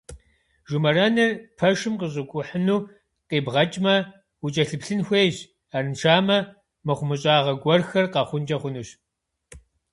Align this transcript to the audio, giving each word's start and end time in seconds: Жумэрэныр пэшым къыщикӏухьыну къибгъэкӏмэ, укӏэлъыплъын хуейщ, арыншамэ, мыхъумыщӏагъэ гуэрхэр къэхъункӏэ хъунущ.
Жумэрэныр 0.69 1.31
пэшым 1.57 1.93
къыщикӏухьыну 1.99 2.87
къибгъэкӏмэ, 3.29 3.95
укӏэлъыплъын 4.45 5.01
хуейщ, 5.07 5.37
арыншамэ, 5.75 6.37
мыхъумыщӏагъэ 6.85 7.53
гуэрхэр 7.63 8.05
къэхъункӏэ 8.13 8.57
хъунущ. 8.61 8.89